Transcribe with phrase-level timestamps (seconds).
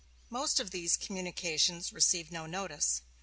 [0.31, 3.03] Most of these communications received no notice.